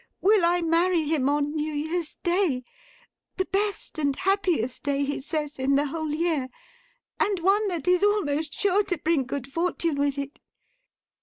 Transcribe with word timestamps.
—will 0.19 0.43
I 0.43 0.61
marry 0.63 1.03
him 1.03 1.29
on 1.29 1.55
New 1.55 1.71
Year's 1.73 2.15
Day; 2.23 2.63
the 3.37 3.45
best 3.45 3.99
and 3.99 4.15
happiest 4.15 4.81
day, 4.81 5.03
he 5.03 5.19
says, 5.19 5.59
in 5.59 5.75
the 5.75 5.85
whole 5.85 6.09
year, 6.09 6.49
and 7.19 7.37
one 7.41 7.67
that 7.67 7.87
is 7.87 8.01
almost 8.01 8.51
sure 8.51 8.81
to 8.85 8.97
bring 8.97 9.25
good 9.25 9.45
fortune 9.53 9.99
with 9.99 10.17
it. 10.17 10.39